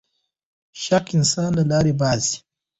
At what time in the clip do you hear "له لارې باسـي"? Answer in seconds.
1.57-2.35